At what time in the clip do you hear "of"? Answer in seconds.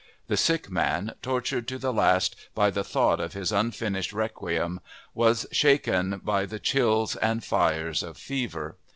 3.19-3.33, 8.01-8.17